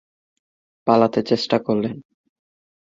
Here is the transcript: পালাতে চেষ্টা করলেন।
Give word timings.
পালাতে 0.87 1.19
চেষ্টা 1.23 1.57
করলেন। 1.59 1.95